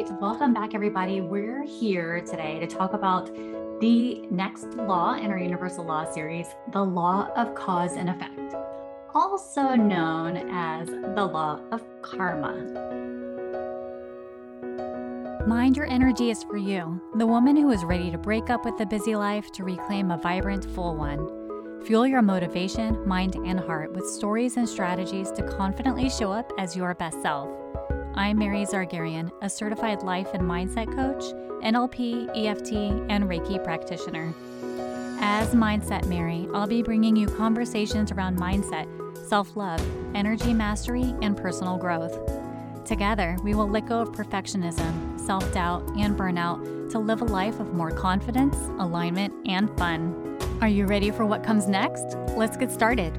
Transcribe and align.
right, 0.00 0.20
welcome 0.20 0.54
back, 0.54 0.74
everybody. 0.74 1.20
We're 1.20 1.62
here 1.62 2.20
today 2.20 2.58
to 2.60 2.66
talk 2.66 2.94
about 2.94 3.26
the 3.80 4.22
next 4.30 4.68
law 4.74 5.14
in 5.14 5.30
our 5.30 5.38
Universal 5.38 5.84
Law 5.84 6.10
series, 6.10 6.46
the 6.72 6.82
law 6.82 7.28
of 7.36 7.54
cause 7.54 7.96
and 7.96 8.08
effect, 8.08 8.54
also 9.14 9.74
known 9.74 10.36
as 10.50 10.88
the 10.88 11.24
law 11.24 11.60
of 11.70 11.82
karma. 12.02 12.54
Mind 15.46 15.76
Your 15.76 15.86
Energy 15.86 16.30
is 16.30 16.44
for 16.44 16.56
you, 16.56 17.00
the 17.16 17.26
woman 17.26 17.56
who 17.56 17.70
is 17.70 17.84
ready 17.84 18.10
to 18.10 18.18
break 18.18 18.48
up 18.48 18.64
with 18.64 18.78
the 18.78 18.86
busy 18.86 19.16
life 19.16 19.50
to 19.52 19.64
reclaim 19.64 20.10
a 20.10 20.18
vibrant, 20.18 20.64
full 20.74 20.96
one. 20.96 21.28
Fuel 21.84 22.06
your 22.06 22.22
motivation, 22.22 23.06
mind, 23.06 23.36
and 23.36 23.58
heart 23.58 23.92
with 23.92 24.06
stories 24.06 24.56
and 24.56 24.68
strategies 24.68 25.30
to 25.32 25.42
confidently 25.42 26.08
show 26.08 26.30
up 26.30 26.52
as 26.58 26.76
your 26.76 26.94
best 26.94 27.20
self. 27.22 27.48
I'm 28.14 28.38
Mary 28.38 28.64
Zargarian, 28.64 29.30
a 29.40 29.48
certified 29.48 30.02
life 30.02 30.34
and 30.34 30.42
mindset 30.42 30.92
coach, 30.94 31.22
NLP, 31.62 32.28
EFT, 32.36 32.72
and 33.08 33.24
Reiki 33.24 33.62
practitioner. 33.62 34.34
As 35.20 35.54
Mindset 35.54 36.06
Mary, 36.06 36.48
I'll 36.52 36.66
be 36.66 36.82
bringing 36.82 37.14
you 37.14 37.28
conversations 37.28 38.10
around 38.10 38.38
mindset, 38.38 38.86
self 39.28 39.56
love, 39.56 39.80
energy 40.14 40.52
mastery, 40.52 41.14
and 41.22 41.36
personal 41.36 41.76
growth. 41.76 42.18
Together, 42.84 43.36
we 43.44 43.54
will 43.54 43.68
let 43.68 43.86
go 43.86 44.00
of 44.00 44.10
perfectionism, 44.10 45.20
self 45.20 45.52
doubt, 45.54 45.82
and 45.96 46.18
burnout 46.18 46.90
to 46.90 46.98
live 46.98 47.20
a 47.20 47.26
life 47.26 47.60
of 47.60 47.74
more 47.74 47.92
confidence, 47.92 48.56
alignment, 48.80 49.32
and 49.46 49.70
fun. 49.78 50.36
Are 50.60 50.68
you 50.68 50.86
ready 50.86 51.10
for 51.10 51.24
what 51.24 51.44
comes 51.44 51.68
next? 51.68 52.16
Let's 52.36 52.56
get 52.56 52.72
started. 52.72 53.16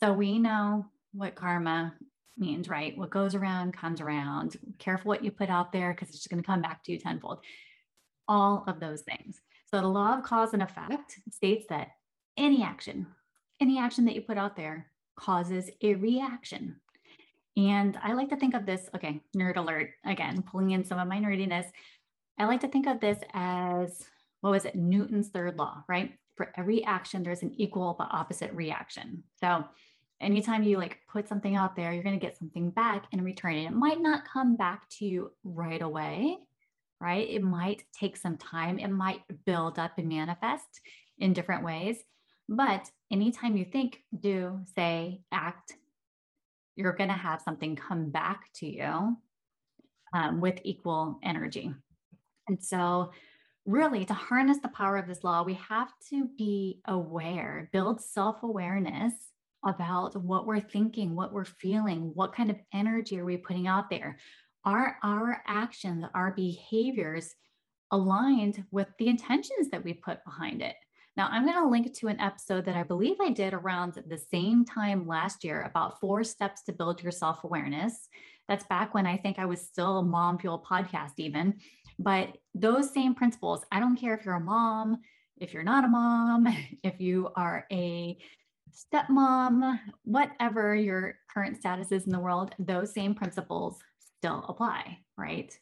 So 0.00 0.12
we 0.12 0.38
know 0.38 0.86
what 1.12 1.34
karma 1.34 1.94
means, 2.36 2.68
right? 2.68 2.96
What 2.96 3.10
goes 3.10 3.34
around 3.34 3.76
comes 3.76 4.00
around. 4.00 4.56
Careful 4.78 5.08
what 5.08 5.24
you 5.24 5.30
put 5.30 5.50
out 5.50 5.72
there 5.72 5.92
because 5.92 6.08
it's 6.08 6.18
just 6.18 6.30
going 6.30 6.42
to 6.42 6.46
come 6.46 6.62
back 6.62 6.84
to 6.84 6.92
you 6.92 6.98
tenfold. 6.98 7.40
All 8.28 8.64
of 8.66 8.78
those 8.80 9.02
things. 9.02 9.40
So 9.70 9.80
the 9.80 9.88
law 9.88 10.16
of 10.16 10.24
cause 10.24 10.54
and 10.54 10.62
effect 10.62 11.18
states 11.30 11.66
that 11.68 11.88
any 12.36 12.62
action, 12.62 13.06
any 13.60 13.78
action 13.78 14.04
that 14.04 14.14
you 14.14 14.22
put 14.22 14.38
out 14.38 14.56
there 14.56 14.86
causes 15.16 15.70
a 15.82 15.94
reaction. 15.94 16.76
And 17.56 17.98
I 18.02 18.12
like 18.12 18.28
to 18.28 18.36
think 18.36 18.54
of 18.54 18.66
this, 18.66 18.88
okay, 18.94 19.20
nerd 19.36 19.56
alert 19.56 19.90
again, 20.06 20.42
pulling 20.42 20.70
in 20.70 20.84
some 20.84 20.98
of 20.98 21.08
my 21.08 21.18
nerdiness. 21.18 21.66
I 22.38 22.44
like 22.44 22.60
to 22.60 22.68
think 22.68 22.86
of 22.86 23.00
this 23.00 23.18
as 23.34 24.06
what 24.40 24.50
was 24.50 24.64
it? 24.64 24.76
Newton's 24.76 25.28
third 25.28 25.58
law, 25.58 25.82
right? 25.88 26.12
For 26.36 26.52
every 26.56 26.84
action, 26.84 27.24
there's 27.24 27.42
an 27.42 27.54
equal 27.56 27.96
but 27.98 28.08
opposite 28.12 28.52
reaction. 28.52 29.24
So 29.40 29.64
anytime 30.20 30.62
you 30.62 30.78
like 30.78 30.98
put 31.10 31.28
something 31.28 31.56
out 31.56 31.76
there, 31.76 31.92
you're 31.92 32.02
going 32.02 32.18
to 32.18 32.24
get 32.24 32.36
something 32.36 32.70
back 32.70 33.06
in 33.12 33.22
return. 33.22 33.56
And 33.56 33.66
it 33.66 33.74
might 33.74 34.00
not 34.00 34.28
come 34.28 34.56
back 34.56 34.88
to 34.98 35.04
you 35.04 35.32
right 35.44 35.80
away, 35.80 36.38
right? 37.00 37.28
It 37.28 37.42
might 37.42 37.84
take 37.98 38.16
some 38.16 38.36
time. 38.36 38.78
It 38.78 38.88
might 38.88 39.20
build 39.46 39.78
up 39.78 39.92
and 39.98 40.08
manifest 40.08 40.80
in 41.18 41.32
different 41.32 41.64
ways. 41.64 41.98
But 42.48 42.90
anytime 43.12 43.56
you 43.56 43.64
think, 43.64 44.02
do, 44.18 44.60
say, 44.74 45.20
act, 45.32 45.74
you're 46.76 46.94
going 46.94 47.10
to 47.10 47.14
have 47.14 47.42
something 47.42 47.76
come 47.76 48.10
back 48.10 48.44
to 48.56 48.66
you 48.66 49.16
um, 50.14 50.40
with 50.40 50.58
equal 50.64 51.18
energy. 51.22 51.72
And 52.48 52.62
so, 52.62 53.10
really, 53.66 54.06
to 54.06 54.14
harness 54.14 54.58
the 54.62 54.68
power 54.68 54.96
of 54.96 55.06
this 55.06 55.22
law, 55.22 55.42
we 55.42 55.54
have 55.54 55.90
to 56.08 56.28
be 56.38 56.80
aware, 56.86 57.68
build 57.72 58.00
self 58.00 58.42
awareness 58.42 59.12
about 59.64 60.16
what 60.16 60.46
we're 60.46 60.60
thinking, 60.60 61.14
what 61.14 61.32
we're 61.32 61.44
feeling, 61.44 62.12
what 62.14 62.34
kind 62.34 62.50
of 62.50 62.56
energy 62.72 63.18
are 63.18 63.24
we 63.24 63.36
putting 63.36 63.66
out 63.66 63.90
there? 63.90 64.18
Are 64.64 64.96
our 65.02 65.42
actions, 65.46 66.04
our 66.14 66.32
behaviors 66.32 67.34
aligned 67.90 68.64
with 68.70 68.88
the 68.98 69.08
intentions 69.08 69.70
that 69.70 69.84
we 69.84 69.94
put 69.94 70.24
behind 70.24 70.62
it? 70.62 70.76
Now, 71.16 71.28
I'm 71.32 71.44
going 71.44 71.56
to 71.56 71.68
link 71.68 71.92
to 71.92 72.06
an 72.06 72.20
episode 72.20 72.64
that 72.66 72.76
I 72.76 72.84
believe 72.84 73.16
I 73.20 73.30
did 73.30 73.52
around 73.52 74.00
the 74.06 74.18
same 74.18 74.64
time 74.64 75.04
last 75.04 75.42
year 75.42 75.62
about 75.62 75.98
four 75.98 76.22
steps 76.22 76.62
to 76.64 76.72
build 76.72 77.02
your 77.02 77.10
self 77.10 77.42
awareness. 77.42 78.08
That's 78.46 78.64
back 78.66 78.94
when 78.94 79.04
I 79.04 79.16
think 79.16 79.38
I 79.38 79.44
was 79.44 79.60
still 79.60 79.98
a 79.98 80.02
Mom 80.04 80.38
Fuel 80.38 80.64
podcast, 80.64 81.14
even. 81.16 81.54
But 81.98 82.36
those 82.54 82.94
same 82.94 83.16
principles, 83.16 83.64
I 83.72 83.80
don't 83.80 83.96
care 83.96 84.14
if 84.14 84.24
you're 84.24 84.36
a 84.36 84.40
mom, 84.40 84.98
if 85.38 85.52
you're 85.52 85.64
not 85.64 85.84
a 85.84 85.88
mom, 85.88 86.46
if 86.84 87.00
you 87.00 87.30
are 87.34 87.66
a 87.72 88.16
stepmom, 88.72 89.78
whatever 90.04 90.74
your 90.74 91.16
current 91.32 91.56
status 91.56 91.92
is 91.92 92.04
in 92.04 92.12
the 92.12 92.18
world, 92.18 92.54
those 92.58 92.92
same 92.92 93.14
principles 93.14 93.78
still 94.18 94.44
apply, 94.48 94.98
right? 95.16 95.56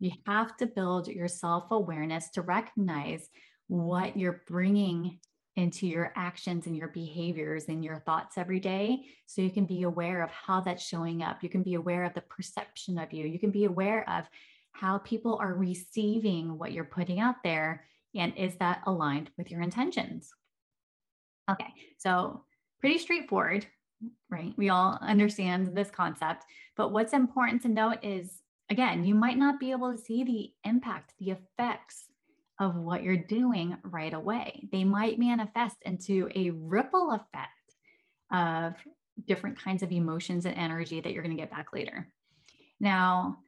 You 0.00 0.12
have 0.26 0.56
to 0.58 0.66
build 0.66 1.08
your 1.08 1.28
self 1.28 1.70
awareness 1.70 2.30
to 2.30 2.42
recognize 2.42 3.28
what 3.68 4.16
you're 4.16 4.42
bringing 4.46 5.18
into 5.56 5.86
your 5.86 6.12
actions 6.16 6.66
and 6.66 6.76
your 6.76 6.88
behaviors 6.88 7.66
and 7.68 7.84
your 7.84 8.00
thoughts 8.00 8.38
every 8.38 8.58
day. 8.58 9.04
So 9.26 9.42
you 9.42 9.50
can 9.50 9.66
be 9.66 9.82
aware 9.82 10.22
of 10.22 10.30
how 10.30 10.60
that's 10.60 10.84
showing 10.84 11.22
up. 11.22 11.42
You 11.42 11.48
can 11.48 11.62
be 11.62 11.74
aware 11.74 12.04
of 12.04 12.14
the 12.14 12.22
perception 12.22 12.98
of 12.98 13.12
you. 13.12 13.26
You 13.26 13.38
can 13.38 13.50
be 13.50 13.64
aware 13.64 14.08
of 14.08 14.24
how 14.72 14.98
people 14.98 15.36
are 15.40 15.54
receiving 15.54 16.58
what 16.58 16.72
you're 16.72 16.84
putting 16.84 17.20
out 17.20 17.36
there. 17.44 17.84
And 18.14 18.36
is 18.36 18.56
that 18.56 18.82
aligned 18.86 19.30
with 19.36 19.50
your 19.50 19.60
intentions? 19.60 20.30
Okay, 21.50 21.72
so 21.98 22.44
pretty 22.82 22.98
straightforward, 22.98 23.64
right? 24.28 24.52
We 24.58 24.68
all 24.68 24.98
understand 25.00 25.74
this 25.74 25.90
concept. 25.90 26.44
But 26.76 26.92
what's 26.92 27.14
important 27.14 27.62
to 27.62 27.68
note 27.68 27.98
is 28.02 28.42
again, 28.68 29.04
you 29.04 29.14
might 29.14 29.38
not 29.38 29.60
be 29.60 29.70
able 29.70 29.92
to 29.92 29.98
see 29.98 30.24
the 30.24 30.68
impact, 30.68 31.12
the 31.18 31.30
effects 31.30 32.06
of 32.58 32.74
what 32.74 33.02
you're 33.02 33.16
doing 33.16 33.76
right 33.84 34.14
away. 34.14 34.68
They 34.72 34.82
might 34.82 35.18
manifest 35.18 35.76
into 35.82 36.30
a 36.34 36.50
ripple 36.50 37.12
effect 37.12 37.50
of 38.32 38.74
different 39.26 39.58
kinds 39.58 39.82
of 39.82 39.92
emotions 39.92 40.46
and 40.46 40.56
energy 40.56 41.00
that 41.00 41.12
you're 41.12 41.22
going 41.22 41.36
to 41.36 41.40
get 41.40 41.50
back 41.50 41.72
later. 41.72 42.08
Now, 42.80 43.38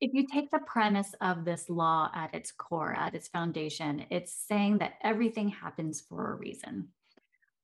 if 0.00 0.12
you 0.14 0.26
take 0.26 0.50
the 0.50 0.60
premise 0.60 1.14
of 1.20 1.44
this 1.44 1.68
law 1.68 2.10
at 2.14 2.34
its 2.34 2.52
core, 2.52 2.92
at 2.92 3.14
its 3.14 3.28
foundation, 3.28 4.06
it's 4.10 4.32
saying 4.32 4.78
that 4.78 4.94
everything 5.02 5.48
happens 5.48 6.00
for 6.00 6.32
a 6.32 6.36
reason 6.36 6.88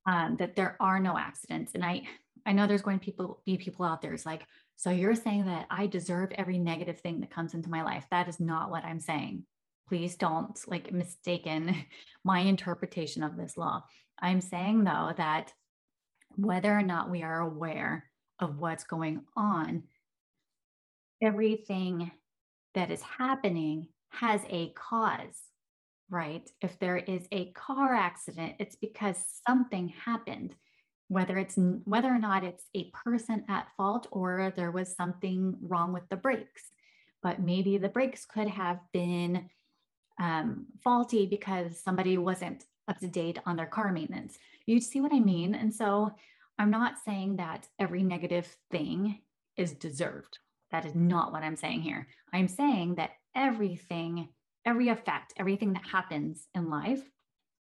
um, 0.09 0.37
that 0.37 0.57
there 0.57 0.75
are 0.81 0.99
no 0.99 1.19
accidents. 1.19 1.73
And 1.75 1.85
I, 1.85 2.03
I 2.47 2.53
know 2.53 2.67
there's 2.67 2.81
going 2.81 2.99
to 2.99 3.05
people 3.05 3.43
be 3.45 3.59
people 3.59 3.85
out 3.85 4.01
there. 4.01 4.15
It's 4.15 4.25
like, 4.25 4.47
so 4.77 4.89
you're 4.89 5.15
saying 5.15 5.45
that 5.45 5.67
I 5.71 5.87
deserve 5.87 6.33
every 6.33 6.59
negative 6.59 6.99
thing 7.01 7.21
that 7.21 7.31
comes 7.31 7.53
into 7.53 7.69
my 7.69 7.83
life. 7.83 8.07
That 8.11 8.27
is 8.27 8.41
not 8.41 8.71
what 8.71 8.85
I'm 8.85 9.01
saying. 9.01 9.45
Please 9.87 10.17
don't 10.17 10.59
like 10.67 10.91
mistaken 10.93 11.77
my 12.25 12.41
interpretation 12.41 13.23
of 13.23 13.37
this 13.37 13.59
law. 13.59 13.85
I'm 14.19 14.41
saying 14.41 14.85
though 14.85 15.13
that 15.19 15.53
whether 16.37 16.73
or 16.73 16.83
not 16.83 17.11
we 17.11 17.23
are 17.23 17.41
aware 17.41 18.05
of 18.41 18.59
what's 18.59 18.85
going 18.85 19.21
on, 19.37 19.83
everything 21.21 22.11
that 22.75 22.91
is 22.91 23.03
happening 23.03 23.89
has 24.09 24.41
a 24.49 24.71
cause 24.71 25.48
right? 26.11 26.49
If 26.61 26.79
there 26.79 26.97
is 26.97 27.27
a 27.33 27.53
car 27.53 27.95
accident, 27.95 28.55
it's 28.59 28.77
because 28.77 29.17
something 29.47 29.89
happened, 29.89 30.55
whether 31.09 31.39
it's 31.39 31.57
whether 31.85 32.09
or 32.09 32.19
not 32.19 32.45
it's 32.45 32.65
a 32.75 32.91
person 32.91 33.45
at 33.49 33.69
fault 33.77 34.07
or 34.11 34.53
there 34.57 34.71
was 34.71 34.95
something 34.95 35.57
wrong 35.61 35.93
with 35.93 36.09
the 36.09 36.17
brakes. 36.17 36.63
But 37.23 37.41
maybe 37.41 37.79
the 37.79 37.89
brakes 37.89 38.25
could 38.25 38.49
have 38.49 38.79
been 38.93 39.49
um, 40.21 40.67
faulty 40.83 41.27
because 41.27 41.81
somebody 41.81 42.17
wasn't 42.19 42.65
up 42.89 42.99
to 43.01 43.09
date 43.09 43.39
on 43.45 43.57
their 43.57 43.67
car 43.67 43.93
maintenance. 43.93 44.39
You 44.67 44.81
see 44.81 45.01
what 45.01 45.13
I 45.13 45.21
mean? 45.21 45.55
And 45.55 45.75
so 45.75 46.15
I'm 46.59 46.71
not 46.71 46.95
saying 47.05 47.37
that 47.37 47.69
every 47.79 48.03
negative 48.03 48.57
thing 48.71 49.21
is 49.57 49.73
deserved. 49.73 50.39
That 50.71 50.85
is 50.85 50.95
not 50.95 51.33
what 51.33 51.43
I'm 51.43 51.57
saying 51.57 51.83
here. 51.83 52.09
I'm 52.33 52.49
saying 52.49 52.97
that 52.97 53.11
everything 53.35 54.29
every 54.69 54.89
effect, 54.89 55.33
everything 55.39 55.73
that 55.73 55.87
happens 55.91 56.47
in 56.55 56.69
life 56.69 57.03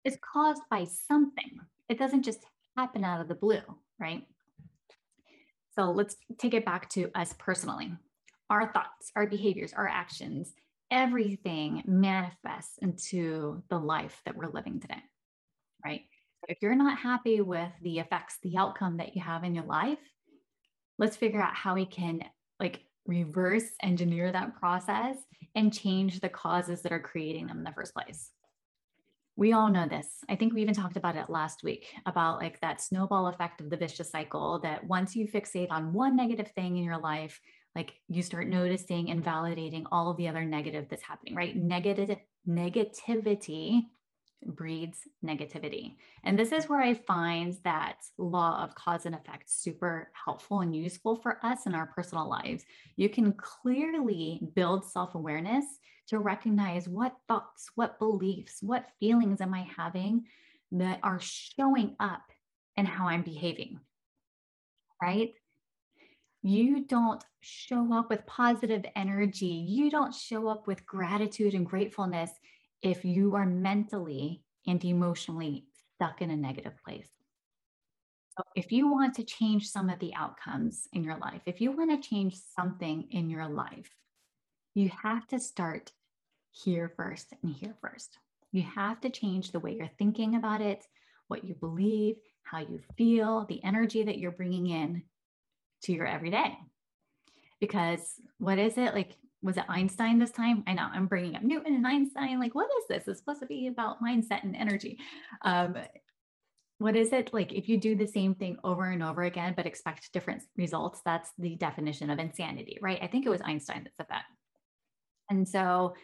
is 0.05 0.17
caused 0.23 0.63
by 0.71 0.85
something. 0.85 1.61
It 1.91 1.99
doesn't 1.99 2.23
just 2.23 2.41
happen 2.79 3.05
out 3.05 3.21
of 3.21 3.29
the 3.29 3.35
blue, 3.35 3.61
right? 4.01 4.27
So 5.75 5.91
let's 5.91 6.17
take 6.39 6.55
it 6.55 6.65
back 6.65 6.89
to 6.91 7.11
us 7.15 7.35
personally. 7.39 7.93
Our 8.49 8.73
thoughts, 8.73 9.13
our 9.17 9.27
behaviors, 9.27 9.75
our 9.75 9.87
actions, 9.87 10.55
everything 10.91 11.83
manifests 11.87 12.79
into 12.79 13.63
the 13.69 13.79
life 13.79 14.23
that 14.25 14.35
we're 14.35 14.51
living 14.51 14.81
today, 14.81 15.03
right? 15.85 16.03
If 16.49 16.59
you're 16.63 16.75
not 16.75 16.99
happy 16.99 17.43
with 17.43 17.73
the 17.83 17.99
effects, 17.99 18.39
the 18.43 18.57
outcome 18.57 18.97
that 18.97 19.15
you 19.15 19.21
have 19.21 19.45
in 19.45 19.55
your 19.55 19.65
life, 19.65 19.99
let's 20.99 21.17
figure 21.17 21.43
out 21.43 21.55
how 21.55 21.75
we 21.75 21.85
can 21.85 22.21
like 22.59 22.81
reverse 23.07 23.65
engineer 23.83 24.33
that 24.33 24.57
process 24.57 25.17
and 25.55 25.73
change 25.73 26.21
the 26.21 26.29
causes 26.29 26.83
that 26.83 26.93
are 26.93 27.01
creating 27.01 27.47
them 27.47 27.59
in 27.59 27.65
the 27.65 27.73
first 27.73 27.95
place. 27.95 28.31
we 29.37 29.53
all 29.53 29.69
know 29.69 29.89
this. 29.89 30.07
I 30.29 30.37
think 30.37 30.55
we 30.55 30.63
even 30.63 30.75
talked 30.75 30.97
about 30.97 31.17
it 31.17 31.29
last 31.29 31.65
week 31.65 31.93
about 32.07 32.39
like 32.39 32.61
that 32.61 32.81
snowball 32.81 33.27
effect 33.27 33.61
of 33.61 33.69
the 33.69 33.77
vicious 33.77 34.11
cycle 34.11 34.61
that 34.61 34.87
once 34.87 35.17
you 35.17 35.27
fixate 35.27 35.71
on 35.71 35.93
one 35.93 36.17
negative 36.17 36.53
thing 36.53 36.77
in 36.77 36.85
your 36.85 36.99
life, 36.99 37.41
like 37.75 37.95
you 38.09 38.23
start 38.23 38.47
noticing 38.47 39.11
and 39.11 39.25
validating 39.25 39.85
all 39.91 40.09
of 40.09 40.17
the 40.17 40.29
other 40.29 40.45
negative 40.45 40.87
that's 40.89 41.03
happening, 41.03 41.35
right? 41.35 41.57
Negative 41.57 42.17
negativity 42.49 43.83
breeds 44.47 45.01
negativity. 45.25 45.97
And 46.23 46.39
this 46.39 46.53
is 46.53 46.69
where 46.69 46.81
I 46.83 46.95
find 46.95 47.57
that 47.65 47.99
law 48.19 48.63
of 48.63 48.75
cause 48.75 49.07
and 49.07 49.15
effect 49.15 49.51
super 49.51 50.11
helpful 50.25 50.61
and 50.61 50.75
useful 50.75 51.17
for 51.17 51.39
us 51.45 51.67
in 51.67 51.75
our 51.75 51.87
personal 51.87 52.29
lives. 52.29 52.65
You 52.97 53.09
can 53.09 53.33
clearly 53.33 54.41
build 54.55 54.85
self 54.85 55.15
awareness 55.15 55.65
to 56.09 56.19
recognize 56.19 56.89
what 56.89 57.17
thoughts, 57.29 57.71
what 57.75 57.99
beliefs, 57.99 58.59
what 58.61 58.91
feelings 59.01 59.41
am 59.41 59.55
I 59.55 59.67
having 59.77 60.25
that 60.73 61.01
are 61.03 61.21
showing 61.21 61.97
up 62.01 62.23
in 62.77 62.85
how 62.85 63.07
I'm 63.07 63.23
behaving, 63.23 63.79
right? 65.01 65.33
You 66.43 66.85
don't 66.85 67.25
show 67.41 67.95
up 67.95 68.11
with 68.11 68.27
positive 68.27 68.85
energy. 68.95 69.47
You 69.47 69.91
don't 69.91 70.15
show 70.15 70.49
up 70.49 70.67
with 70.67 70.85
gratitude 70.85 71.55
and 71.55 71.65
gratefulness 71.65 72.31
if 72.85 73.05
you 73.05 73.35
are 73.35 73.47
mentally 73.47 74.43
and 74.67 74.85
emotionally 74.85 75.65
stuck 75.95 76.21
in 76.21 76.31
a 76.31 76.37
negative 76.37 76.75
place. 76.85 77.09
So 78.37 78.45
if 78.55 78.71
you 78.71 78.91
want 78.91 79.15
to 79.15 79.25
change 79.25 79.71
some 79.71 79.89
of 79.89 79.99
the 80.01 80.15
outcomes 80.15 80.87
in 80.93 81.03
your 81.03 81.17
life, 81.17 81.41
if 81.47 81.61
you 81.61 81.73
want 81.73 81.91
to 81.91 82.09
change 82.09 82.37
something 82.57 83.09
in 83.11 83.31
your 83.31 83.49
life, 83.49 83.89
you 84.75 84.91
have 85.03 85.27
to 85.29 85.41
start 85.41 85.93
here 86.51 86.93
first 86.97 87.33
and 87.43 87.55
here 87.55 87.75
first. 87.81 88.19
You 88.53 88.63
have 88.63 89.01
to 89.01 89.11
change 89.11 89.51
the 89.51 89.61
way 89.61 89.77
you're 89.77 89.91
thinking 89.99 90.35
about 90.35 90.61
it, 90.61 90.85
what 91.29 91.45
you 91.45 91.55
believe, 91.55 92.17
how 92.43 92.59
you 92.59 92.81
feel, 92.99 93.47
the 93.49 93.65
energy 93.65 94.03
that 94.05 94.19
you're 94.19 94.31
bringing 94.31 94.69
in 94.69 95.05
to 95.85 95.93
your 95.93 96.07
everyday. 96.07 96.59
Because 97.61 98.21
what 98.39 98.59
is 98.59 98.77
it? 98.77 98.95
Like 98.95 99.17
was 99.45 99.59
it 99.59 99.65
Einstein 99.69 100.19
this 100.19 100.31
time? 100.31 100.65
I 100.67 100.73
know 100.73 100.89
I'm 100.93 101.07
bringing 101.07 101.37
up 101.37 101.43
Newton 101.43 101.75
and 101.75 101.87
Einstein. 101.87 102.41
Like, 102.41 102.55
what 102.55 102.69
is 102.79 102.85
this? 102.89 103.07
It's 103.07 103.21
supposed 103.21 103.41
to 103.41 103.47
be 103.47 103.69
about 103.69 104.03
mindset 104.03 104.43
and 104.43 104.57
energy. 104.57 104.99
Um, 105.43 105.77
what 106.79 106.97
is 106.97 107.13
it 107.13 107.33
like 107.33 107.53
if 107.53 107.69
you 107.69 107.79
do 107.79 107.95
the 107.95 108.07
same 108.07 108.35
thing 108.35 108.57
over 108.65 108.87
and 108.87 109.03
over 109.03 109.23
again 109.23 109.55
but 109.57 109.67
expect 109.67 110.13
different 110.13 110.43
results 110.57 111.01
that's 111.05 111.31
the 111.39 111.55
definition 111.57 112.11
of 112.11 112.19
insanity 112.19 112.79
right 112.83 112.99
i 113.01 113.07
think 113.07 113.25
it 113.25 113.31
was 113.31 113.41
einstein 113.43 113.85
that 113.85 113.93
said 113.97 114.07
that 114.11 114.25
and 115.31 115.49
so 115.49 115.95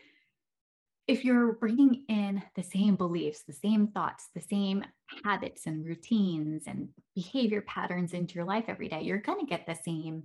if 1.09 1.25
you're 1.25 1.55
bringing 1.55 2.05
in 2.09 2.41
the 2.55 2.63
same 2.63 2.95
beliefs 2.95 3.43
the 3.47 3.53
same 3.53 3.89
thoughts 3.89 4.29
the 4.35 4.41
same 4.41 4.85
habits 5.25 5.67
and 5.67 5.85
routines 5.85 6.63
and 6.69 6.89
behavior 7.17 7.63
patterns 7.63 8.13
into 8.13 8.35
your 8.35 8.45
life 8.45 8.67
every 8.69 8.89
day 8.89 9.03
you're 9.03 9.19
going 9.19 9.41
to 9.41 9.51
get 9.51 9.67
the 9.67 9.77
same 9.85 10.23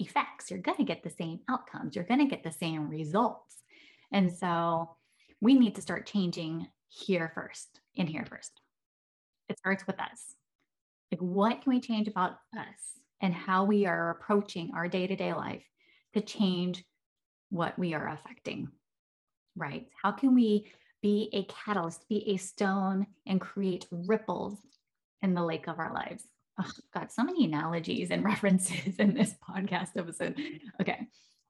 effects. 0.00 0.50
You're 0.50 0.60
going 0.60 0.78
to 0.78 0.84
get 0.84 1.02
the 1.02 1.10
same 1.10 1.40
outcomes. 1.48 1.94
You're 1.94 2.04
going 2.04 2.20
to 2.20 2.26
get 2.26 2.42
the 2.42 2.52
same 2.52 2.88
results. 2.88 3.56
And 4.12 4.32
so 4.32 4.96
we 5.40 5.54
need 5.54 5.74
to 5.76 5.82
start 5.82 6.06
changing 6.06 6.66
here 6.88 7.30
first, 7.34 7.80
in 7.94 8.06
here 8.06 8.26
first. 8.28 8.60
It 9.48 9.58
starts 9.58 9.86
with 9.86 10.00
us. 10.00 10.34
Like, 11.12 11.20
what 11.20 11.62
can 11.62 11.72
we 11.72 11.80
change 11.80 12.08
about 12.08 12.32
us 12.56 12.98
and 13.20 13.34
how 13.34 13.64
we 13.64 13.86
are 13.86 14.10
approaching 14.10 14.72
our 14.74 14.88
day 14.88 15.06
to 15.06 15.16
day 15.16 15.32
life 15.32 15.64
to 16.14 16.20
change 16.20 16.84
what 17.50 17.78
we 17.78 17.94
are 17.94 18.08
affecting? 18.08 18.68
Right? 19.56 19.86
How 20.02 20.12
can 20.12 20.34
we 20.34 20.70
be 21.02 21.30
a 21.32 21.44
catalyst, 21.44 22.08
be 22.08 22.28
a 22.30 22.36
stone, 22.36 23.06
and 23.26 23.40
create 23.40 23.86
ripples 23.90 24.58
in 25.22 25.34
the 25.34 25.44
lake 25.44 25.66
of 25.66 25.78
our 25.78 25.92
lives? 25.92 26.24
Oh, 26.60 26.70
got 26.92 27.12
so 27.12 27.24
many 27.24 27.44
analogies 27.44 28.10
and 28.10 28.24
references 28.32 28.96
in 28.98 29.14
this 29.14 29.34
podcast 29.48 29.90
episode. 29.96 30.36
Okay. 30.80 31.06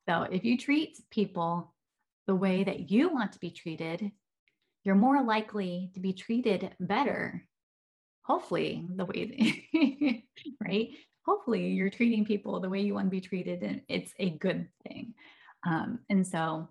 So 0.08 0.22
if 0.22 0.44
you 0.44 0.56
treat 0.56 0.98
people 1.10 1.74
the 2.26 2.34
way 2.34 2.64
that 2.64 2.90
you 2.90 3.08
want 3.08 3.32
to 3.32 3.38
be 3.38 3.50
treated, 3.50 4.12
you're 4.84 4.94
more 4.94 5.22
likely 5.22 5.90
to 5.94 6.00
be 6.00 6.12
treated 6.12 6.70
better. 6.80 7.44
Hopefully, 8.22 8.86
the 8.94 9.04
way, 9.04 9.68
right? 10.64 10.90
Hopefully, 11.26 11.68
you're 11.68 11.90
treating 11.90 12.24
people 12.24 12.60
the 12.60 12.68
way 12.68 12.80
you 12.80 12.94
want 12.94 13.06
to 13.06 13.10
be 13.10 13.20
treated, 13.20 13.62
and 13.62 13.82
it's 13.88 14.12
a 14.18 14.30
good 14.30 14.68
thing. 14.86 15.14
Um, 15.66 16.00
and 16.08 16.26
so, 16.26 16.68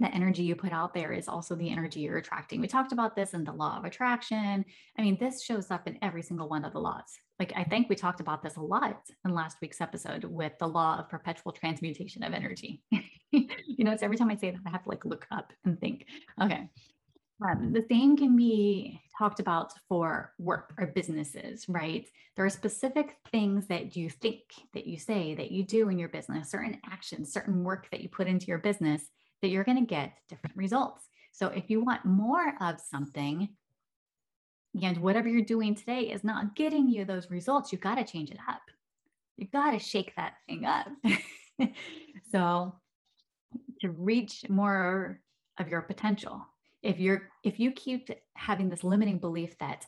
the 0.00 0.14
energy 0.14 0.42
you 0.42 0.54
put 0.54 0.72
out 0.72 0.94
there 0.94 1.12
is 1.12 1.28
also 1.28 1.54
the 1.54 1.70
energy 1.70 2.00
you're 2.00 2.18
attracting. 2.18 2.60
We 2.60 2.68
talked 2.68 2.92
about 2.92 3.16
this 3.16 3.34
in 3.34 3.44
the 3.44 3.52
law 3.52 3.76
of 3.76 3.84
attraction. 3.84 4.64
I 4.98 5.02
mean, 5.02 5.16
this 5.18 5.42
shows 5.42 5.70
up 5.70 5.86
in 5.86 5.98
every 6.02 6.22
single 6.22 6.48
one 6.48 6.64
of 6.64 6.72
the 6.72 6.80
laws. 6.80 7.18
Like, 7.38 7.52
I 7.56 7.64
think 7.64 7.88
we 7.88 7.96
talked 7.96 8.20
about 8.20 8.42
this 8.42 8.56
a 8.56 8.60
lot 8.60 9.00
in 9.24 9.34
last 9.34 9.58
week's 9.60 9.80
episode 9.80 10.24
with 10.24 10.52
the 10.58 10.66
law 10.66 10.98
of 10.98 11.08
perpetual 11.08 11.52
transmutation 11.52 12.22
of 12.22 12.32
energy. 12.32 12.82
you 13.30 13.84
know, 13.84 13.92
it's 13.92 14.02
every 14.02 14.16
time 14.16 14.30
I 14.30 14.36
say 14.36 14.50
that, 14.50 14.60
I 14.66 14.70
have 14.70 14.84
to 14.84 14.88
like 14.88 15.04
look 15.04 15.26
up 15.30 15.52
and 15.64 15.78
think, 15.80 16.06
okay. 16.40 16.68
Um, 17.40 17.72
the 17.72 17.86
same 17.88 18.16
can 18.16 18.36
be 18.36 19.00
talked 19.16 19.38
about 19.38 19.72
for 19.88 20.32
work 20.38 20.74
or 20.76 20.88
businesses, 20.88 21.68
right? 21.68 22.08
There 22.34 22.44
are 22.44 22.50
specific 22.50 23.16
things 23.30 23.68
that 23.68 23.96
you 23.96 24.10
think, 24.10 24.40
that 24.74 24.88
you 24.88 24.98
say, 24.98 25.36
that 25.36 25.52
you 25.52 25.62
do 25.62 25.88
in 25.88 26.00
your 26.00 26.08
business, 26.08 26.50
certain 26.50 26.80
actions, 26.90 27.32
certain 27.32 27.62
work 27.62 27.88
that 27.92 28.00
you 28.00 28.08
put 28.08 28.26
into 28.26 28.46
your 28.46 28.58
business 28.58 29.08
that 29.42 29.48
you're 29.48 29.64
going 29.64 29.78
to 29.78 29.86
get 29.86 30.12
different 30.28 30.56
results. 30.56 31.08
So 31.32 31.48
if 31.48 31.70
you 31.70 31.84
want 31.84 32.04
more 32.04 32.54
of 32.60 32.80
something, 32.80 33.48
and 34.82 34.98
whatever 34.98 35.28
you're 35.28 35.42
doing 35.42 35.74
today 35.74 36.02
is 36.02 36.24
not 36.24 36.54
getting 36.54 36.88
you 36.88 37.04
those 37.04 37.30
results, 37.30 37.72
you've 37.72 37.80
got 37.80 37.96
to 37.96 38.04
change 38.04 38.30
it 38.30 38.38
up. 38.48 38.60
You've 39.36 39.50
got 39.50 39.70
to 39.70 39.78
shake 39.78 40.12
that 40.16 40.34
thing 40.46 40.64
up. 40.64 40.86
so 42.30 42.74
to 43.80 43.90
reach 43.90 44.44
more 44.48 45.20
of 45.58 45.68
your 45.68 45.82
potential, 45.82 46.44
if 46.82 46.98
you're 46.98 47.30
if 47.42 47.58
you 47.58 47.72
keep 47.72 48.10
having 48.34 48.68
this 48.68 48.84
limiting 48.84 49.18
belief 49.18 49.56
that 49.58 49.84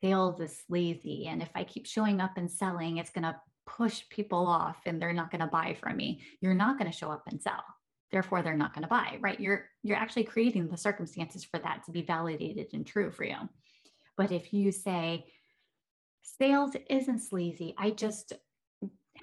sales 0.00 0.40
is 0.40 0.62
sleazy 0.66 1.26
and 1.28 1.42
if 1.42 1.50
I 1.54 1.62
keep 1.62 1.86
showing 1.86 2.20
up 2.20 2.32
and 2.36 2.50
selling, 2.50 2.96
it's 2.96 3.10
going 3.10 3.22
to 3.22 3.36
push 3.66 4.02
people 4.10 4.46
off 4.46 4.76
and 4.86 5.00
they're 5.00 5.12
not 5.12 5.30
going 5.30 5.40
to 5.40 5.46
buy 5.46 5.76
from 5.80 5.96
me, 5.96 6.20
you're 6.40 6.54
not 6.54 6.78
going 6.78 6.90
to 6.90 6.96
show 6.96 7.10
up 7.10 7.22
and 7.28 7.40
sell 7.40 7.62
therefore 8.12 8.42
they're 8.42 8.56
not 8.56 8.74
going 8.74 8.82
to 8.82 8.88
buy 8.88 9.18
right? 9.20 9.40
You're 9.40 9.68
you're 9.82 9.96
actually 9.96 10.24
creating 10.24 10.68
the 10.68 10.76
circumstances 10.76 11.44
for 11.44 11.58
that 11.58 11.84
to 11.86 11.92
be 11.92 12.02
validated 12.02 12.68
and 12.72 12.86
true 12.86 13.10
for 13.10 13.24
you. 13.24 13.36
But 14.16 14.30
if 14.30 14.52
you 14.52 14.70
say 14.70 15.26
sales 16.22 16.74
isn't 16.88 17.18
sleazy 17.18 17.74
i 17.78 17.90
just 17.90 18.32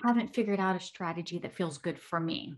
haven't 0.03 0.33
figured 0.33 0.59
out 0.59 0.75
a 0.75 0.79
strategy 0.79 1.39
that 1.39 1.55
feels 1.55 1.77
good 1.77 1.99
for 1.99 2.19
me 2.19 2.53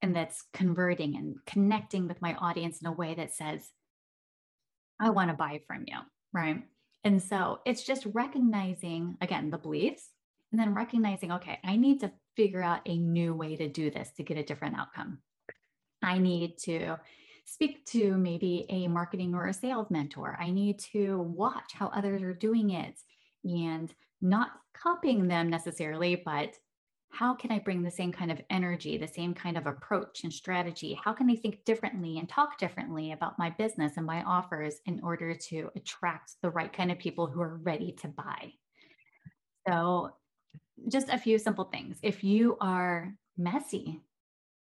and 0.00 0.14
that's 0.14 0.44
converting 0.52 1.16
and 1.16 1.36
connecting 1.46 2.06
with 2.08 2.22
my 2.22 2.34
audience 2.34 2.80
in 2.80 2.86
a 2.86 2.92
way 2.92 3.14
that 3.14 3.34
says 3.34 3.70
i 5.00 5.10
want 5.10 5.30
to 5.30 5.36
buy 5.36 5.60
from 5.66 5.84
you 5.86 5.98
right? 6.34 6.62
And 7.04 7.22
so 7.22 7.60
it's 7.64 7.84
just 7.84 8.06
recognizing 8.12 9.16
again 9.22 9.50
the 9.50 9.56
beliefs 9.56 10.10
and 10.52 10.60
then 10.60 10.74
recognizing 10.74 11.32
okay 11.32 11.58
i 11.64 11.76
need 11.76 12.00
to 12.00 12.12
figure 12.36 12.62
out 12.62 12.80
a 12.86 12.96
new 12.96 13.34
way 13.34 13.56
to 13.56 13.68
do 13.68 13.90
this 13.90 14.10
to 14.16 14.22
get 14.22 14.38
a 14.38 14.44
different 14.44 14.78
outcome 14.78 15.18
I 16.02 16.18
need 16.18 16.58
to 16.64 16.96
speak 17.44 17.84
to 17.86 18.16
maybe 18.16 18.66
a 18.68 18.88
marketing 18.88 19.34
or 19.34 19.46
a 19.46 19.54
sales 19.54 19.90
mentor. 19.90 20.36
I 20.38 20.50
need 20.50 20.78
to 20.92 21.18
watch 21.20 21.72
how 21.72 21.88
others 21.88 22.22
are 22.22 22.34
doing 22.34 22.70
it 22.70 23.00
and 23.44 23.92
not 24.20 24.50
copying 24.74 25.28
them 25.28 25.48
necessarily, 25.48 26.22
but 26.24 26.56
how 27.10 27.34
can 27.34 27.50
I 27.50 27.58
bring 27.58 27.82
the 27.82 27.90
same 27.90 28.12
kind 28.12 28.30
of 28.30 28.40
energy, 28.50 28.98
the 28.98 29.08
same 29.08 29.32
kind 29.32 29.56
of 29.56 29.66
approach 29.66 30.24
and 30.24 30.32
strategy? 30.32 30.98
How 31.02 31.12
can 31.12 31.30
I 31.30 31.36
think 31.36 31.64
differently 31.64 32.18
and 32.18 32.28
talk 32.28 32.58
differently 32.58 33.12
about 33.12 33.38
my 33.38 33.50
business 33.50 33.96
and 33.96 34.04
my 34.04 34.22
offers 34.24 34.76
in 34.86 35.00
order 35.02 35.34
to 35.34 35.70
attract 35.74 36.34
the 36.42 36.50
right 36.50 36.72
kind 36.72 36.92
of 36.92 36.98
people 36.98 37.26
who 37.26 37.40
are 37.40 37.56
ready 37.62 37.92
to 38.02 38.08
buy? 38.08 38.52
So, 39.66 40.10
just 40.88 41.08
a 41.08 41.18
few 41.18 41.38
simple 41.38 41.64
things. 41.64 41.98
If 42.02 42.22
you 42.22 42.56
are 42.60 43.14
messy, 43.36 44.00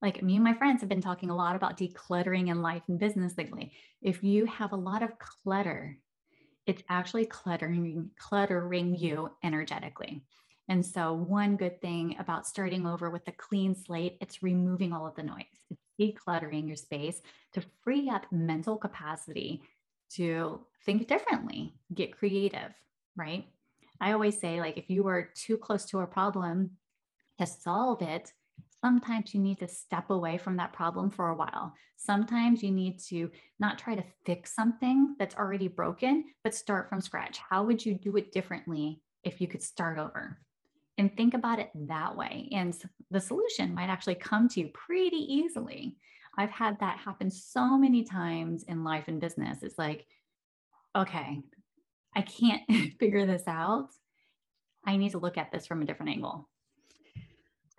like 0.01 0.21
me 0.21 0.35
and 0.35 0.43
my 0.43 0.53
friends 0.53 0.81
have 0.81 0.89
been 0.89 1.01
talking 1.01 1.29
a 1.29 1.35
lot 1.35 1.55
about 1.55 1.77
decluttering 1.77 2.49
in 2.49 2.61
life 2.61 2.83
and 2.87 2.99
business 2.99 3.33
lately. 3.37 3.73
If 4.01 4.23
you 4.23 4.45
have 4.45 4.71
a 4.71 4.77
lot 4.77 5.01
of 5.01 5.17
clutter, 5.17 5.97
it's 6.65 6.83
actually 6.89 7.25
cluttering 7.25 8.11
cluttering 8.19 8.95
you 8.95 9.31
energetically. 9.43 10.21
And 10.69 10.85
so 10.85 11.13
one 11.13 11.55
good 11.55 11.81
thing 11.81 12.17
about 12.19 12.45
starting 12.45 12.85
over 12.85 13.09
with 13.09 13.27
a 13.27 13.31
clean 13.31 13.73
slate, 13.73 14.17
it's 14.19 14.43
removing 14.43 14.91
all 14.91 15.07
of 15.07 15.15
the 15.15 15.23
noise. 15.23 15.45
It's 15.69 15.81
decluttering 15.99 16.67
your 16.67 16.75
space 16.75 17.21
to 17.53 17.63
free 17.83 18.09
up 18.09 18.25
mental 18.31 18.77
capacity 18.77 19.61
to 20.11 20.61
think 20.85 21.07
differently, 21.07 21.73
get 21.93 22.17
creative, 22.17 22.73
right? 23.15 23.45
I 23.99 24.11
always 24.11 24.39
say 24.39 24.59
like 24.59 24.77
if 24.77 24.89
you 24.89 25.07
are 25.07 25.29
too 25.35 25.57
close 25.57 25.85
to 25.85 25.99
a 25.99 26.07
problem 26.07 26.71
to 27.39 27.45
solve 27.45 28.01
it, 28.01 28.33
Sometimes 28.84 29.34
you 29.34 29.39
need 29.39 29.60
to 29.60 29.67
step 29.67 30.10
away 30.10 30.38
from 30.38 30.57
that 30.57 30.74
problem 30.74 31.10
for 31.10 31.29
a 31.29 31.36
while. 31.36 31.74
Sometimes 31.96 32.62
you 32.62 32.72
need 32.72 33.00
to 33.10 33.31
not 33.60 33.79
try 33.79 33.96
to 33.96 34.03
fix 34.25 34.53
something 34.53 35.15
that's 35.17 35.36
already 35.36 35.67
broken, 35.67 36.25
but 36.43 36.53
start 36.53 36.88
from 36.88 37.01
scratch. 37.01 37.39
How 37.39 37.63
would 37.63 37.84
you 37.84 37.96
do 37.96 38.15
it 38.17 38.31
differently 38.31 39.01
if 39.24 39.41
you 39.41 39.48
could 39.48 39.63
start 39.63 39.98
over? 39.98 40.39
And 41.00 41.15
think 41.15 41.34
about 41.34 41.60
it 41.60 41.72
that 41.75 42.15
way. 42.15 42.50
And 42.51 42.75
the 43.12 43.19
solution 43.19 43.74
might 43.74 43.89
actually 43.89 44.15
come 44.15 44.48
to 44.50 44.62
you 44.62 44.69
pretty 44.69 45.17
easily. 45.17 45.98
I've 46.38 46.51
had 46.51 46.79
that 46.79 47.00
happen 47.00 47.31
so 47.31 47.77
many 47.77 48.03
times 48.03 48.63
in 48.63 48.84
life 48.84 49.07
and 49.07 49.19
business. 49.19 49.63
It's 49.63 49.79
like, 49.79 50.05
okay, 50.96 51.41
I 52.15 52.22
can't 52.22 52.62
figure 53.00 53.25
this 53.25 53.48
out. 53.48 53.89
I 54.86 54.98
need 54.98 55.12
to 55.12 55.19
look 55.19 55.38
at 55.38 55.51
this 55.51 55.65
from 55.65 55.81
a 55.81 55.86
different 55.86 56.12
angle. 56.12 56.48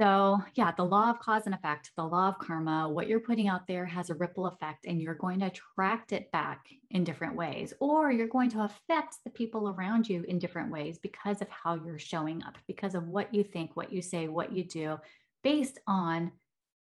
So, 0.01 0.41
yeah, 0.55 0.71
the 0.71 0.85
law 0.85 1.11
of 1.11 1.19
cause 1.19 1.47
and 1.47 1.55
effect, 1.55 1.91
the 1.97 2.05
law 2.05 2.29
of 2.29 2.39
karma, 2.39 2.89
what 2.89 3.09
you're 3.09 3.19
putting 3.19 3.49
out 3.49 3.67
there 3.67 3.85
has 3.85 4.11
a 4.11 4.15
ripple 4.15 4.47
effect, 4.47 4.87
and 4.87 5.03
you're 5.03 5.15
going 5.15 5.41
to 5.41 5.47
attract 5.47 6.13
it 6.13 6.31
back 6.31 6.67
in 6.93 7.03
different 7.03 7.35
ways, 7.35 7.75
or 7.81 8.13
you're 8.13 8.29
going 8.29 8.51
to 8.51 8.63
affect 8.63 9.17
the 9.25 9.31
people 9.31 9.71
around 9.71 10.09
you 10.09 10.23
in 10.29 10.39
different 10.39 10.71
ways 10.71 10.99
because 10.99 11.43
of 11.43 11.49
how 11.49 11.75
you're 11.75 11.99
showing 11.99 12.45
up, 12.45 12.57
because 12.69 12.95
of 12.95 13.09
what 13.09 13.35
you 13.35 13.43
think, 13.43 13.75
what 13.75 13.93
you 13.93 14.01
say, 14.01 14.29
what 14.29 14.53
you 14.53 14.63
do, 14.63 14.99
based 15.43 15.81
on 15.89 16.31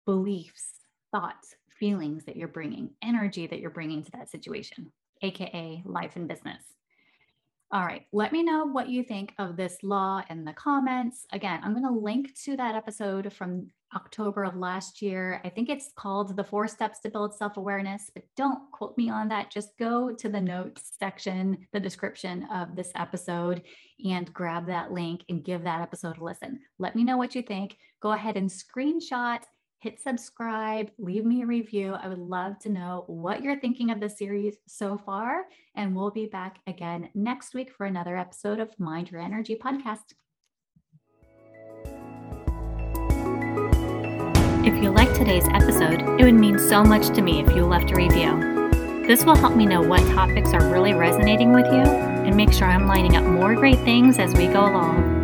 beliefs, 0.05 0.73
thoughts, 1.13 1.55
feelings 1.79 2.25
that 2.25 2.35
you're 2.35 2.49
bringing, 2.49 2.89
energy 3.01 3.47
that 3.47 3.59
you're 3.59 3.69
bringing 3.69 4.03
to 4.03 4.11
that 4.11 4.29
situation, 4.29 4.91
AKA 5.21 5.81
life 5.85 6.17
and 6.17 6.27
business. 6.27 6.61
All 7.69 7.83
right. 7.83 8.05
Let 8.13 8.31
me 8.31 8.43
know 8.43 8.65
what 8.65 8.87
you 8.87 9.03
think 9.03 9.33
of 9.37 9.57
this 9.57 9.77
law 9.83 10.23
in 10.29 10.45
the 10.45 10.53
comments. 10.53 11.25
Again, 11.33 11.59
I'm 11.61 11.73
going 11.73 11.83
to 11.83 11.99
link 11.99 12.33
to 12.45 12.55
that 12.55 12.75
episode 12.75 13.33
from 13.33 13.67
October 13.93 14.45
of 14.45 14.55
last 14.55 15.01
year. 15.01 15.41
I 15.43 15.49
think 15.49 15.67
it's 15.67 15.91
called 15.97 16.37
The 16.37 16.45
Four 16.45 16.69
Steps 16.69 16.99
to 17.01 17.09
Build 17.09 17.35
Self 17.35 17.57
Awareness, 17.57 18.09
but 18.13 18.23
don't 18.37 18.71
quote 18.71 18.97
me 18.97 19.09
on 19.09 19.27
that. 19.29 19.51
Just 19.51 19.77
go 19.77 20.13
to 20.13 20.29
the 20.29 20.39
notes 20.39 20.93
section, 20.97 21.67
the 21.73 21.79
description 21.79 22.47
of 22.53 22.73
this 22.75 22.91
episode, 22.95 23.63
and 24.05 24.33
grab 24.33 24.67
that 24.67 24.93
link 24.93 25.23
and 25.27 25.43
give 25.43 25.63
that 25.63 25.81
episode 25.81 26.19
a 26.19 26.23
listen. 26.23 26.61
Let 26.79 26.95
me 26.95 27.03
know 27.03 27.17
what 27.17 27.35
you 27.35 27.41
think. 27.41 27.75
Go 28.01 28.13
ahead 28.13 28.37
and 28.37 28.49
screenshot 28.49 29.39
hit 29.79 29.99
subscribe, 29.99 30.89
leave 30.97 31.25
me 31.25 31.43
a 31.43 31.45
review. 31.45 31.93
I 31.93 32.07
would 32.07 32.17
love 32.17 32.57
to 32.59 32.69
know 32.69 33.03
what 33.07 33.41
you're 33.41 33.59
thinking 33.59 33.91
of 33.91 33.99
the 33.99 34.09
series 34.09 34.57
so 34.67 34.97
far. 34.97 35.43
And 35.75 35.95
we'll 35.95 36.11
be 36.11 36.25
back 36.25 36.59
again 36.65 37.09
next 37.13 37.53
week 37.53 37.71
for 37.71 37.85
another 37.85 38.17
episode 38.17 38.59
of 38.59 38.77
Mind 38.79 39.11
Your 39.11 39.21
Energy 39.21 39.55
podcast. 39.55 40.13
If 44.65 44.83
you 44.83 44.89
liked 44.89 45.15
today's 45.15 45.47
episode, 45.49 46.01
it 46.19 46.25
would 46.25 46.35
mean 46.35 46.59
so 46.59 46.83
much 46.83 47.07
to 47.15 47.21
me 47.21 47.39
if 47.39 47.55
you 47.55 47.65
left 47.65 47.91
a 47.91 47.95
review. 47.95 48.57
This 49.07 49.23
will 49.23 49.37
help 49.37 49.55
me 49.55 49.65
know 49.65 49.81
what 49.81 50.01
topics 50.13 50.53
are 50.53 50.71
really 50.71 50.93
resonating 50.93 51.53
with 51.53 51.67
you 51.67 51.79
and 51.79 52.35
make 52.35 52.51
sure 52.51 52.67
I'm 52.67 52.87
lining 52.87 53.15
up 53.15 53.23
more 53.23 53.55
great 53.55 53.79
things 53.79 54.19
as 54.19 54.33
we 54.33 54.47
go 54.47 54.65
along. 54.65 55.16